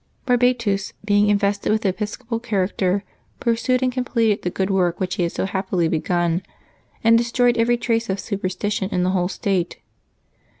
[0.25, 3.03] Barbatus, being invested with the episcopal char acter,
[3.39, 6.41] pursued and completed the good work which he had so happily begun,
[7.03, 9.77] and destroyed every trace of super stition in the whole state.